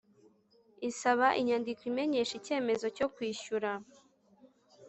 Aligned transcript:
isaba 0.89 1.27
inyandiko 1.39 1.81
imenyesha 1.91 2.33
icyemezo 2.39 2.85
cyokwishyura 2.95 3.71